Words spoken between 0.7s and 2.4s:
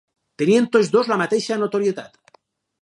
tots dos la mateixa notorietat.